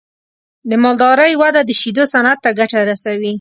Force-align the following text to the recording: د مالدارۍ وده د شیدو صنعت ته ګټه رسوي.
د 0.69 0.71
مالدارۍ 0.83 1.31
وده 1.41 1.61
د 1.65 1.71
شیدو 1.81 2.03
صنعت 2.13 2.39
ته 2.45 2.49
ګټه 2.59 2.79
رسوي. 2.89 3.29